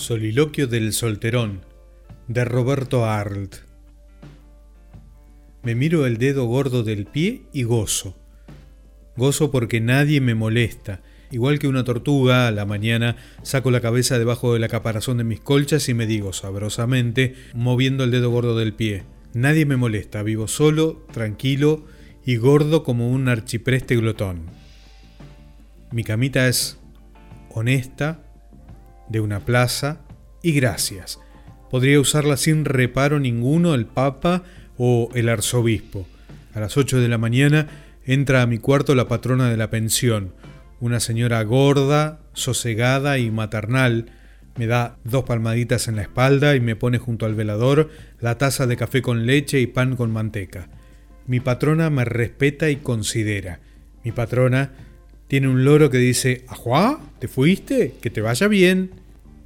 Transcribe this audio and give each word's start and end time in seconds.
Soliloquio 0.00 0.66
del 0.66 0.94
solterón 0.94 1.60
de 2.26 2.46
Roberto 2.46 3.04
Arlt. 3.04 3.56
Me 5.62 5.74
miro 5.74 6.06
el 6.06 6.16
dedo 6.16 6.46
gordo 6.46 6.82
del 6.82 7.04
pie 7.04 7.42
y 7.52 7.64
gozo. 7.64 8.16
Gozo 9.16 9.50
porque 9.50 9.82
nadie 9.82 10.22
me 10.22 10.34
molesta. 10.34 11.02
Igual 11.30 11.58
que 11.58 11.68
una 11.68 11.84
tortuga, 11.84 12.48
a 12.48 12.50
la 12.50 12.64
mañana 12.64 13.16
saco 13.42 13.70
la 13.70 13.82
cabeza 13.82 14.18
debajo 14.18 14.54
de 14.54 14.58
la 14.58 14.68
caparazón 14.68 15.18
de 15.18 15.24
mis 15.24 15.40
colchas 15.40 15.86
y 15.90 15.94
me 15.94 16.06
digo 16.06 16.32
sabrosamente, 16.32 17.34
moviendo 17.52 18.02
el 18.02 18.10
dedo 18.10 18.30
gordo 18.30 18.56
del 18.56 18.72
pie. 18.72 19.04
Nadie 19.34 19.66
me 19.66 19.76
molesta, 19.76 20.22
vivo 20.22 20.48
solo, 20.48 21.04
tranquilo 21.12 21.84
y 22.24 22.36
gordo 22.36 22.84
como 22.84 23.10
un 23.10 23.28
archipreste 23.28 23.96
glotón. 23.96 24.46
Mi 25.92 26.04
camita 26.04 26.48
es 26.48 26.78
honesta, 27.50 28.29
de 29.10 29.20
una 29.20 29.40
plaza 29.40 30.00
y 30.42 30.52
gracias. 30.52 31.20
Podría 31.70 32.00
usarla 32.00 32.36
sin 32.36 32.64
reparo 32.64 33.20
ninguno 33.20 33.74
el 33.74 33.86
Papa 33.86 34.44
o 34.78 35.10
el 35.14 35.28
arzobispo. 35.28 36.06
A 36.54 36.60
las 36.60 36.76
8 36.76 37.00
de 37.00 37.08
la 37.08 37.18
mañana 37.18 37.68
entra 38.04 38.42
a 38.42 38.46
mi 38.46 38.58
cuarto 38.58 38.94
la 38.94 39.08
patrona 39.08 39.50
de 39.50 39.56
la 39.56 39.70
pensión, 39.70 40.32
una 40.80 41.00
señora 41.00 41.42
gorda, 41.42 42.20
sosegada 42.32 43.18
y 43.18 43.30
maternal. 43.30 44.06
Me 44.56 44.66
da 44.66 44.96
dos 45.04 45.24
palmaditas 45.24 45.86
en 45.86 45.96
la 45.96 46.02
espalda 46.02 46.56
y 46.56 46.60
me 46.60 46.76
pone 46.76 46.98
junto 46.98 47.26
al 47.26 47.34
velador 47.34 47.90
la 48.20 48.38
taza 48.38 48.66
de 48.66 48.76
café 48.76 49.02
con 49.02 49.26
leche 49.26 49.60
y 49.60 49.66
pan 49.66 49.96
con 49.96 50.10
manteca. 50.10 50.68
Mi 51.26 51.38
patrona 51.38 51.90
me 51.90 52.04
respeta 52.04 52.70
y 52.70 52.76
considera. 52.76 53.60
Mi 54.02 54.10
patrona 54.10 54.72
tiene 55.28 55.46
un 55.46 55.64
loro 55.64 55.90
que 55.90 55.98
dice, 55.98 56.44
¿Ajuá? 56.48 57.00
¿Te 57.20 57.28
fuiste? 57.28 57.94
Que 58.00 58.10
te 58.10 58.20
vaya 58.20 58.48
bien 58.48 58.90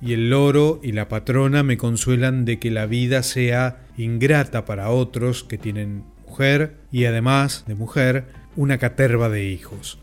y 0.00 0.12
el 0.12 0.30
loro 0.30 0.80
y 0.82 0.92
la 0.92 1.08
patrona 1.08 1.62
me 1.62 1.76
consuelan 1.76 2.44
de 2.44 2.58
que 2.58 2.70
la 2.70 2.86
vida 2.86 3.22
sea 3.22 3.86
ingrata 3.96 4.64
para 4.64 4.90
otros 4.90 5.44
que 5.44 5.58
tienen 5.58 6.04
mujer 6.26 6.76
y 6.92 7.04
además 7.06 7.64
de 7.66 7.74
mujer 7.74 8.26
una 8.56 8.78
caterva 8.78 9.28
de 9.28 9.44
hijos. 9.44 9.98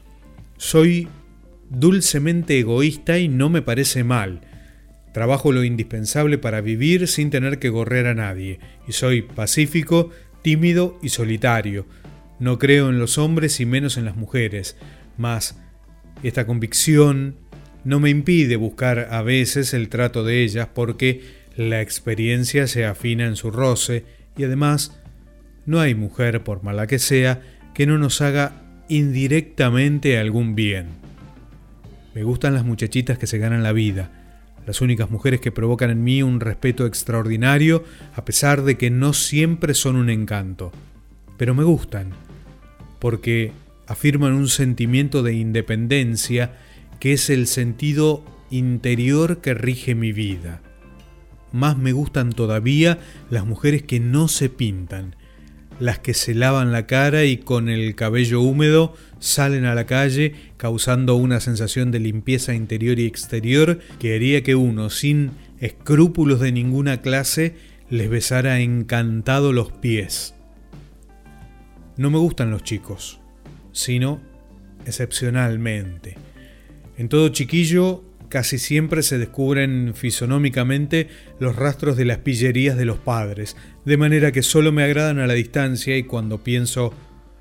Soy 0.58 1.08
dulcemente 1.70 2.60
egoísta 2.60 3.20
y 3.20 3.28
no 3.28 3.50
me 3.50 3.62
parece 3.62 4.04
mal. 4.04 4.42
Trabajo 5.14 5.52
lo 5.52 5.64
indispensable 5.64 6.38
para 6.38 6.62
vivir 6.62 7.08
sin 7.08 7.30
tener 7.30 7.60
que 7.60 7.70
gorrer 7.70 8.08
a 8.08 8.16
nadie, 8.16 8.60
y 8.88 8.94
soy 8.94 9.22
pacífico, 9.22 10.10
tímido 10.42 10.98
y 11.04 11.10
solitario. 11.10 11.86
No 12.40 12.58
creo 12.58 12.90
en 12.90 12.98
los 12.98 13.18
hombres 13.18 13.60
y 13.60 13.66
menos 13.66 13.98
en 13.98 14.06
las 14.06 14.16
mujeres, 14.16 14.76
mas 15.18 15.56
esta 16.24 16.48
convicción 16.48 17.36
no 17.84 18.00
me 18.00 18.10
impide 18.10 18.56
buscar 18.56 19.10
a 19.12 19.22
veces 19.22 19.74
el 19.74 19.90
trato 19.90 20.24
de 20.24 20.44
ellas 20.44 20.68
porque 20.74 21.22
la 21.56 21.82
experiencia 21.82 22.68
se 22.68 22.86
afina 22.86 23.26
en 23.26 23.36
su 23.36 23.52
roce 23.52 24.06
y 24.38 24.44
además 24.44 25.00
no 25.66 25.80
hay 25.80 25.96
mujer, 25.96 26.44
por 26.44 26.64
mala 26.64 26.88
que 26.88 27.00
sea, 27.00 27.42
que 27.74 27.86
no 27.86 27.98
nos 27.98 28.22
haga 28.22 28.64
indirectamente 28.90 30.18
algún 30.18 30.56
bien. 30.56 30.88
Me 32.14 32.24
gustan 32.24 32.54
las 32.54 32.66
muchachitas 32.66 33.18
que 33.18 33.28
se 33.28 33.38
ganan 33.38 33.64
la 33.64 33.72
vida, 33.72 34.12
las 34.66 34.82
únicas 34.82 35.10
mujeres 35.10 35.42
que 35.42 35.52
provocan 35.52 35.90
en 35.90 36.04
mí 36.04 36.24
un 36.24 36.40
respeto 36.40 36.86
extraordinario 36.86 37.84
a 38.16 38.24
pesar 38.26 38.64
de 38.64 38.78
que 38.78 38.90
no 38.90 39.14
siempre 39.14 39.74
son 39.74 39.96
un 39.96 40.10
encanto. 40.10 40.72
Pero 41.38 41.56
me 41.56 41.64
gustan, 41.64 42.12
porque 43.00 43.52
afirman 43.88 44.34
un 44.34 44.48
sentimiento 44.48 45.24
de 45.24 45.34
independencia 45.34 46.54
que 47.04 47.12
es 47.12 47.30
el 47.30 47.48
sentido 47.48 48.24
interior 48.50 49.42
que 49.42 49.54
rige 49.54 49.94
mi 49.94 50.14
vida. 50.14 50.62
Más 51.52 51.78
me 51.78 51.92
gustan 51.92 52.32
todavía 52.32 52.98
las 53.30 53.46
mujeres 53.46 53.84
que 53.84 54.00
no 54.00 54.30
se 54.30 54.48
pintan, 54.48 55.18
las 55.82 56.00
que 56.00 56.14
se 56.14 56.34
lavan 56.34 56.72
la 56.72 56.88
cara 56.88 57.26
y 57.26 57.36
con 57.36 57.68
el 57.68 57.94
cabello 57.96 58.40
húmedo 58.40 58.96
salen 59.20 59.66
a 59.66 59.76
la 59.76 59.86
calle 59.86 60.36
causando 60.56 61.16
una 61.16 61.42
sensación 61.42 61.92
de 61.92 62.00
limpieza 62.00 62.54
interior 62.54 62.98
y 63.00 63.06
exterior 63.06 63.80
que 64.00 64.16
haría 64.16 64.42
que 64.42 64.56
uno, 64.56 64.90
sin 64.90 65.32
escrúpulos 65.60 66.40
de 66.40 66.54
ninguna 66.54 67.02
clase, 67.02 67.58
les 67.90 68.10
besara 68.10 68.62
encantado 68.62 69.52
los 69.52 69.74
pies. 69.74 70.36
No 71.98 72.10
me 72.10 72.20
gustan 72.20 72.50
los 72.50 72.64
chicos, 72.64 73.20
sino 73.74 74.22
excepcionalmente. 74.86 76.16
En 77.04 77.10
todo 77.10 77.28
chiquillo 77.28 78.02
casi 78.30 78.58
siempre 78.58 79.04
se 79.04 79.18
descubren 79.18 79.92
fisonómicamente 79.94 81.10
los 81.38 81.54
rastros 81.54 81.98
de 81.98 82.06
las 82.06 82.20
pillerías 82.20 82.78
de 82.78 82.86
los 82.86 82.98
padres, 82.98 83.58
de 83.84 83.98
manera 83.98 84.32
que 84.32 84.42
solo 84.42 84.72
me 84.72 84.84
agradan 84.84 85.20
a 85.20 85.28
la 85.28 85.34
distancia 85.34 85.98
y 85.98 86.04
cuando 86.04 86.46
pienso 86.46 86.94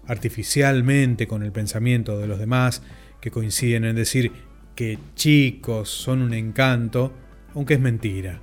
artificialmente 0.09 1.29
con 1.29 1.45
el 1.45 1.53
pensamiento 1.53 2.19
de 2.19 2.27
los 2.27 2.41
demás, 2.41 2.83
que 3.21 3.31
coinciden 3.31 3.85
en 3.85 3.95
decir 3.95 4.33
que 4.75 4.99
chicos 5.15 5.91
son 5.91 6.23
un 6.23 6.35
encanto, 6.35 7.13
aunque 7.55 7.75
es 7.75 7.81
mentira. 7.81 8.43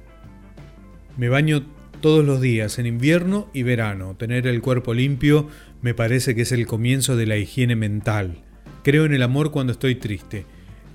Me 1.18 1.28
baño 1.28 1.66
todos 2.00 2.24
los 2.24 2.40
días, 2.40 2.80
en 2.80 2.86
invierno 2.86 3.50
y 3.54 3.64
verano. 3.64 4.16
Tener 4.16 4.48
el 4.48 4.62
cuerpo 4.62 4.94
limpio 4.94 5.50
me 5.82 5.94
parece 5.94 6.34
que 6.34 6.44
es 6.44 6.54
el 6.54 6.66
comienzo 6.66 7.18
de 7.18 7.28
la 7.28 7.36
higiene 7.36 7.76
mental. 7.76 8.46
Creo 8.86 9.04
en 9.04 9.14
el 9.14 9.22
amor 9.22 9.52
cuando 9.52 9.74
estoy 9.74 9.96
triste 9.96 10.46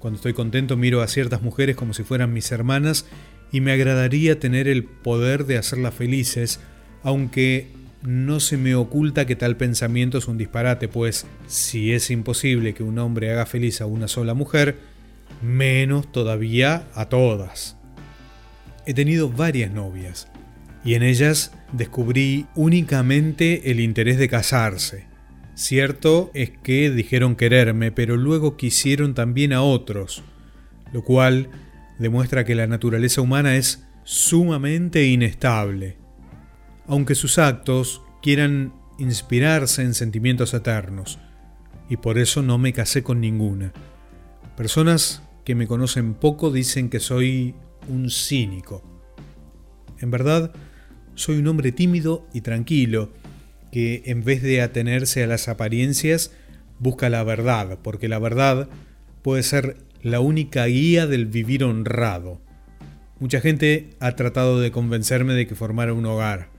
cuando 0.05 0.17
estoy 0.17 0.35
contento 0.35 0.77
miro 0.77 1.01
a 1.01 1.09
ciertas 1.09 1.41
mujeres 1.41 1.77
como 1.77 1.95
si 1.95 2.03
fueran 2.03 2.31
mis 2.31 2.53
hermanas 2.53 3.07
y 3.51 3.63
me 3.63 3.73
agradaría 3.73 4.39
tener 4.39 4.69
el 4.69 4.85
poder 4.85 5.47
de 5.47 5.57
hacerlas 5.57 5.95
felices, 5.95 6.61
aunque 7.03 7.69
no 8.03 8.39
se 8.39 8.59
me 8.59 8.75
oculta 8.75 9.25
que 9.25 9.35
tal 9.35 9.57
pensamiento 9.57 10.19
es 10.19 10.29
un 10.29 10.37
disparate, 10.37 10.89
pues 10.89 11.25
si 11.47 11.95
es 11.95 12.11
imposible 12.11 12.75
que 12.75 12.83
un 12.83 12.99
hombre 12.99 13.33
haga 13.33 13.47
feliz 13.47 13.81
a 13.81 13.87
una 13.87 14.07
sola 14.07 14.35
mujer, 14.35 14.77
menos 15.41 16.13
todavía 16.13 16.87
a 16.95 17.09
todas. 17.09 17.79
He 18.85 18.93
tenido 18.93 19.31
varias 19.31 19.73
novias 19.73 20.29
y 20.85 20.97
en 20.97 21.03
ellas 21.03 21.53
descubrí 21.73 22.45
únicamente 22.55 23.71
el 23.71 23.81
interés 23.81 24.19
de 24.19 24.29
casarse. 24.29 25.14
Cierto 25.55 26.31
es 26.35 26.51
que 26.51 26.91
dijeron 26.91 27.37
quererme, 27.37 27.93
pero 27.93 28.17
luego 28.17 28.57
quisieron 28.57 29.15
también 29.15 29.53
a 29.53 29.63
otros, 29.63 30.25
lo 30.93 31.03
cual 31.03 31.49
demuestra 31.99 32.45
que 32.45 32.57
la 32.57 32.67
naturaleza 32.67 33.21
humana 33.21 33.57
es 33.57 33.87
sumamente 34.03 35.07
inestable, 35.07 35.97
aunque 36.89 37.15
sus 37.15 37.39
actos 37.39 38.03
quieran 38.21 38.75
inspirarse 38.99 39.83
en 39.83 39.95
sentimientos 39.95 40.55
eternos, 40.55 41.21
y 41.89 41.99
por 41.99 42.19
eso 42.19 42.43
no 42.43 42.59
me 42.59 42.73
casé 42.73 43.05
con 43.05 43.21
ninguna. 43.21 43.73
Personas 44.57 45.23
que 45.45 45.55
me 45.55 45.69
conocen 45.69 46.15
poco 46.15 46.51
dicen 46.51 46.91
que 46.91 47.01
soy 47.01 47.55
un 47.89 48.11
cínico. 48.11 48.83
En 50.01 50.11
verdad, 50.11 50.53
soy 51.15 51.39
un 51.39 51.47
hombre 51.47 51.71
tímido 51.71 52.27
y 52.33 52.41
tranquilo, 52.41 53.13
que 53.75 54.05
en 54.07 54.23
vez 54.23 54.41
de 54.41 54.63
atenerse 54.63 55.25
a 55.25 55.27
las 55.27 55.49
apariencias, 55.49 56.31
busca 56.79 57.11
la 57.11 57.25
verdad, 57.25 57.81
porque 57.83 58.07
la 58.07 58.21
verdad 58.21 58.69
puede 59.21 59.43
ser 59.43 59.79
la 60.01 60.21
única 60.21 60.65
guía 60.67 61.09
del 61.09 61.27
vivir 61.27 61.65
honrado. 61.65 62.41
Mucha 63.19 63.41
gente 63.41 63.91
ha 63.99 64.15
tratado 64.15 64.61
de 64.61 64.71
convencerme 64.71 65.35
de 65.35 65.49
que 65.49 65.57
formara 65.57 65.93
un 65.93 66.07
hogar. 66.07 66.51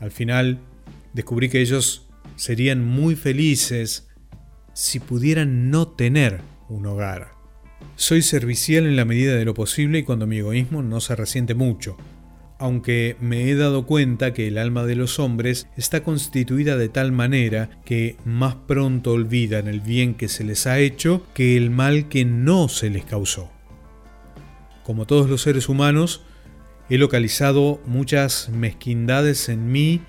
Al 0.00 0.10
final, 0.10 0.60
descubrí 1.12 1.50
que 1.50 1.60
ellos 1.60 2.08
serían 2.36 2.82
muy 2.82 3.14
felices 3.14 4.08
si 4.72 5.00
pudieran 5.00 5.70
no 5.70 5.88
tener 5.88 6.40
un 6.70 6.86
hogar. 6.86 7.32
Soy 7.96 8.22
servicial 8.22 8.86
en 8.86 8.96
la 8.96 9.04
medida 9.04 9.36
de 9.36 9.44
lo 9.44 9.52
posible 9.52 9.98
y 9.98 10.02
cuando 10.02 10.26
mi 10.26 10.38
egoísmo 10.38 10.82
no 10.82 11.02
se 11.02 11.14
resiente 11.14 11.52
mucho 11.52 11.98
aunque 12.62 13.16
me 13.20 13.50
he 13.50 13.56
dado 13.56 13.86
cuenta 13.86 14.32
que 14.32 14.46
el 14.46 14.56
alma 14.56 14.84
de 14.84 14.94
los 14.94 15.18
hombres 15.18 15.66
está 15.76 16.04
constituida 16.04 16.76
de 16.76 16.88
tal 16.88 17.10
manera 17.10 17.70
que 17.84 18.14
más 18.24 18.54
pronto 18.54 19.10
olvidan 19.10 19.66
el 19.66 19.80
bien 19.80 20.14
que 20.14 20.28
se 20.28 20.44
les 20.44 20.68
ha 20.68 20.78
hecho 20.78 21.26
que 21.34 21.56
el 21.56 21.70
mal 21.70 22.08
que 22.08 22.24
no 22.24 22.68
se 22.68 22.88
les 22.88 23.04
causó. 23.04 23.50
Como 24.84 25.06
todos 25.06 25.28
los 25.28 25.42
seres 25.42 25.68
humanos, 25.68 26.22
he 26.88 26.98
localizado 26.98 27.80
muchas 27.84 28.48
mezquindades 28.50 29.48
en 29.48 29.72
mí 29.72 30.00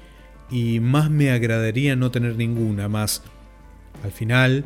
y 0.52 0.80
más 0.80 1.10
me 1.10 1.32
agradaría 1.32 1.96
no 1.96 2.12
tener 2.12 2.36
ninguna, 2.36 2.88
más 2.88 3.24
al 4.04 4.12
final 4.12 4.64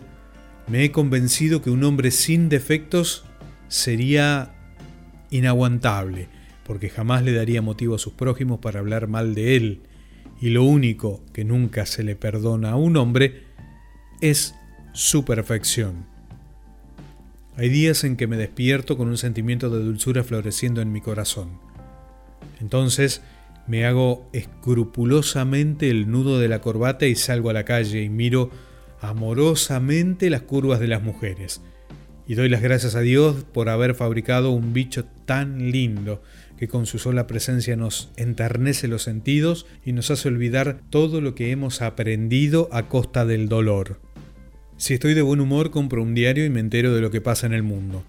me 0.67 0.83
he 0.83 0.91
convencido 0.91 1.61
que 1.61 1.69
un 1.69 1.85
hombre 1.85 2.11
sin 2.11 2.49
defectos 2.49 3.23
sería 3.69 4.51
inaguantable 5.29 6.27
porque 6.67 6.89
jamás 6.89 7.23
le 7.23 7.31
daría 7.31 7.61
motivo 7.61 7.95
a 7.95 7.99
sus 7.99 8.13
prójimos 8.13 8.59
para 8.59 8.79
hablar 8.79 9.07
mal 9.07 9.33
de 9.33 9.55
él, 9.55 9.81
y 10.39 10.49
lo 10.49 10.63
único 10.63 11.23
que 11.33 11.45
nunca 11.45 11.85
se 11.85 12.03
le 12.03 12.15
perdona 12.15 12.71
a 12.71 12.75
un 12.75 12.97
hombre 12.97 13.43
es 14.21 14.53
su 14.93 15.25
perfección. 15.25 16.05
Hay 17.55 17.69
días 17.69 18.03
en 18.03 18.17
que 18.17 18.27
me 18.27 18.37
despierto 18.37 18.97
con 18.97 19.07
un 19.07 19.17
sentimiento 19.17 19.69
de 19.69 19.83
dulzura 19.83 20.23
floreciendo 20.23 20.81
en 20.81 20.91
mi 20.91 21.01
corazón. 21.01 21.59
Entonces 22.61 23.23
me 23.65 23.85
hago 23.85 24.29
escrupulosamente 24.31 25.89
el 25.89 26.11
nudo 26.11 26.39
de 26.39 26.49
la 26.49 26.61
corbata 26.61 27.07
y 27.07 27.15
salgo 27.15 27.49
a 27.49 27.53
la 27.53 27.65
calle 27.65 28.03
y 28.03 28.09
miro 28.09 28.51
amorosamente 29.01 30.29
las 30.29 30.41
curvas 30.41 30.79
de 30.79 30.87
las 30.87 31.01
mujeres. 31.01 31.61
Y 32.27 32.35
doy 32.35 32.49
las 32.49 32.61
gracias 32.61 32.95
a 32.95 33.01
Dios 33.01 33.43
por 33.53 33.69
haber 33.69 33.95
fabricado 33.95 34.51
un 34.51 34.73
bicho 34.73 35.05
tan 35.25 35.71
lindo 35.71 36.21
que 36.57 36.67
con 36.67 36.85
su 36.85 36.99
sola 36.99 37.27
presencia 37.27 37.75
nos 37.75 38.11
enternece 38.15 38.87
los 38.87 39.03
sentidos 39.03 39.65
y 39.85 39.93
nos 39.93 40.11
hace 40.11 40.27
olvidar 40.27 40.81
todo 40.89 41.21
lo 41.21 41.35
que 41.35 41.51
hemos 41.51 41.81
aprendido 41.81 42.69
a 42.71 42.89
costa 42.89 43.25
del 43.25 43.47
dolor. 43.47 43.99
Si 44.77 44.93
estoy 44.93 45.13
de 45.13 45.21
buen 45.21 45.39
humor, 45.39 45.71
compro 45.71 46.03
un 46.03 46.13
diario 46.13 46.45
y 46.45 46.49
me 46.49 46.59
entero 46.59 46.93
de 46.93 47.01
lo 47.01 47.11
que 47.11 47.21
pasa 47.21 47.47
en 47.47 47.53
el 47.53 47.63
mundo. 47.63 48.03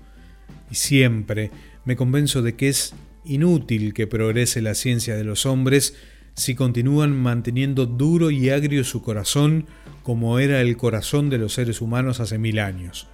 Y 0.71 0.75
siempre 0.75 1.51
me 1.85 1.97
convenzo 1.97 2.43
de 2.43 2.57
que 2.57 2.69
es 2.69 2.95
inútil 3.25 3.95
que 3.95 4.07
progrese 4.07 4.63
la 4.63 4.75
ciencia 4.75 5.17
de 5.17 5.25
los 5.25 5.47
hombres 5.47 5.95
si 6.35 6.55
continúan 6.55 7.17
manteniendo 7.17 7.87
duro 7.87 8.31
y 8.31 8.51
agrio 8.51 8.85
su 8.85 9.03
corazón 9.03 9.67
como 10.03 10.39
era 10.39 10.61
el 10.61 10.77
corazón 10.77 11.31
de 11.31 11.39
los 11.39 11.55
seres 11.55 11.81
humanos 11.81 12.21
hace 12.21 12.39
mil 12.39 12.59
años. 12.59 13.09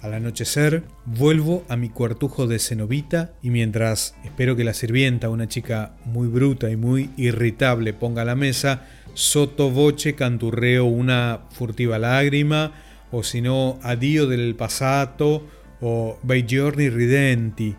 Al 0.00 0.14
anochecer, 0.14 0.84
vuelvo 1.06 1.64
a 1.68 1.76
mi 1.76 1.88
cuartujo 1.88 2.46
de 2.46 2.60
cenovita 2.60 3.32
y 3.42 3.50
mientras 3.50 4.14
espero 4.22 4.54
que 4.54 4.62
la 4.62 4.72
sirvienta, 4.72 5.28
una 5.28 5.48
chica 5.48 5.96
muy 6.04 6.28
bruta 6.28 6.70
y 6.70 6.76
muy 6.76 7.10
irritable, 7.16 7.92
ponga 7.94 8.24
la 8.24 8.36
mesa, 8.36 8.86
soto 9.14 9.70
voce 9.70 10.14
canturreo 10.14 10.84
una 10.84 11.40
furtiva 11.50 11.98
lágrima, 11.98 12.72
o 13.10 13.24
si 13.24 13.40
no, 13.40 13.80
adio 13.82 14.28
del 14.28 14.54
passato, 14.54 15.44
o 15.80 16.18
bei 16.22 16.44
giorni 16.46 16.90
ridenti, 16.90 17.74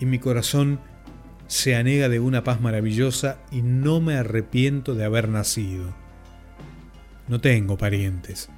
y 0.00 0.06
mi 0.06 0.18
corazón 0.18 0.80
se 1.46 1.76
anega 1.76 2.08
de 2.08 2.18
una 2.18 2.42
paz 2.42 2.60
maravillosa 2.60 3.38
y 3.52 3.62
no 3.62 4.00
me 4.00 4.16
arrepiento 4.16 4.96
de 4.96 5.04
haber 5.04 5.28
nacido. 5.28 5.94
No 7.28 7.40
tengo 7.40 7.78
parientes 7.78 8.50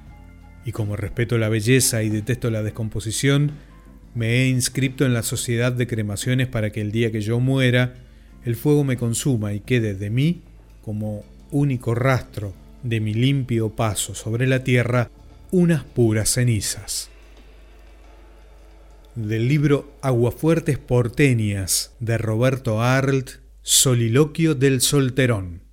y 0.65 0.71
como 0.71 0.95
respeto 0.95 1.37
la 1.37 1.47
belleza 1.47 2.01
y 2.03 2.09
detesto 2.09 2.49
la 2.49 2.63
descomposición, 2.63 3.51
me 4.15 4.41
he 4.41 4.47
inscrito 4.47 5.05
en 5.05 5.13
la 5.13 5.21
sociedad 5.23 5.71
de 5.71 5.87
cremaciones 5.87 6.47
para 6.47 6.71
que 6.71 6.81
el 6.81 6.91
día 6.91 7.11
que 7.11 7.21
yo 7.21 7.39
muera, 7.39 7.93
el 8.43 8.55
fuego 8.55 8.83
me 8.83 8.97
consuma 8.97 9.53
y 9.53 9.59
quede 9.59 9.93
de 9.93 10.09
mí 10.09 10.41
como 10.81 11.23
único 11.51 11.93
rastro 11.93 12.53
de 12.81 12.99
mi 12.99 13.13
limpio 13.13 13.69
paso 13.75 14.15
sobre 14.15 14.47
la 14.47 14.63
tierra 14.63 15.09
unas 15.51 15.83
puras 15.83 16.29
cenizas. 16.29 17.09
Del 19.15 19.47
libro 19.47 19.93
Aguafuertes 20.01 20.77
porteñas 20.77 21.93
de 21.99 22.17
Roberto 22.17 22.81
Arlt, 22.81 23.41
Soliloquio 23.61 24.55
del 24.55 24.81
Solterón. 24.81 25.64